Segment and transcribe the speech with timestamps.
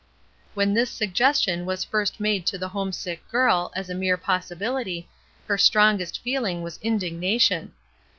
[0.55, 5.07] ''When this suggestion was first made to the homesick girl, as a mere possibility,
[5.45, 7.71] her strong est feeling was indignation.